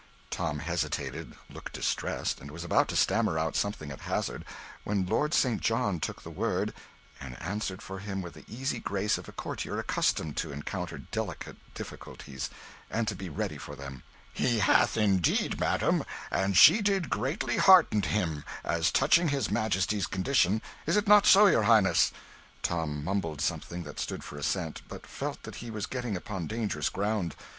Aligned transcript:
Tom 0.31 0.57
hesitated, 0.57 1.35
looked 1.47 1.73
distressed, 1.73 2.41
and 2.41 2.49
was 2.49 2.63
about 2.63 2.87
to 2.87 2.95
stammer 2.95 3.37
out 3.37 3.55
something 3.55 3.91
at 3.91 4.01
hazard, 4.01 4.43
when 4.83 5.05
Lord 5.05 5.31
St. 5.31 5.61
John 5.61 5.99
took 5.99 6.23
the 6.23 6.31
word 6.31 6.73
and 7.19 7.39
answered 7.39 7.83
for 7.83 7.99
him 7.99 8.19
with 8.23 8.33
the 8.33 8.43
easy 8.47 8.79
grace 8.79 9.19
of 9.19 9.29
a 9.29 9.31
courtier 9.31 9.77
accustomed 9.77 10.37
to 10.37 10.51
encounter 10.51 10.97
delicate 10.97 11.57
difficulties 11.75 12.49
and 12.89 13.07
to 13.09 13.15
be 13.15 13.29
ready 13.29 13.59
for 13.59 13.75
them 13.75 14.01
"He 14.33 14.57
hath 14.57 14.97
indeed, 14.97 15.59
madam, 15.59 16.03
and 16.31 16.57
she 16.57 16.81
did 16.81 17.11
greatly 17.11 17.57
hearten 17.57 18.01
him, 18.01 18.43
as 18.63 18.91
touching 18.91 19.27
his 19.27 19.51
majesty's 19.51 20.07
condition; 20.07 20.63
is 20.87 20.97
it 20.97 21.07
not 21.07 21.27
so, 21.27 21.45
your 21.45 21.61
highness?" 21.65 22.11
Tom 22.63 23.03
mumbled 23.03 23.39
something 23.39 23.83
that 23.83 23.99
stood 23.99 24.23
for 24.23 24.39
assent, 24.39 24.81
but 24.87 25.05
felt 25.05 25.43
that 25.43 25.57
he 25.57 25.69
was 25.69 25.85
getting 25.85 26.17
upon 26.17 26.47
dangerous 26.47 26.89
ground. 26.89 27.35